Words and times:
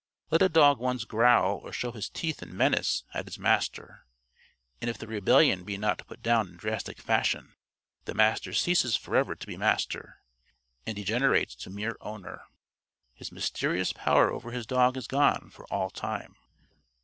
Let 0.31 0.41
a 0.41 0.49
dog 0.49 0.79
once 0.79 1.03
growl 1.03 1.59
or 1.59 1.71
show 1.71 1.91
his 1.91 2.09
teeth 2.09 2.41
in 2.41 2.57
menace 2.57 3.03
at 3.13 3.25
his 3.25 3.37
Master, 3.37 4.07
and 4.81 4.89
if 4.89 4.97
the 4.97 5.05
rebellion 5.05 5.63
be 5.63 5.77
not 5.77 6.07
put 6.07 6.23
down 6.23 6.47
in 6.47 6.57
drastic 6.57 6.99
fashion, 6.99 7.53
the 8.05 8.15
Master 8.15 8.51
ceases 8.51 8.95
forever 8.95 9.35
to 9.35 9.45
be 9.45 9.57
Master 9.57 10.23
and 10.87 10.95
degenerates 10.95 11.53
to 11.57 11.69
mere 11.69 11.97
owner. 12.01 12.41
His 13.13 13.31
mysterious 13.31 13.93
power 13.93 14.31
over 14.31 14.49
his 14.49 14.65
dog 14.65 14.97
is 14.97 15.05
gone 15.05 15.51
for 15.53 15.71
all 15.71 15.91
time. 15.91 16.35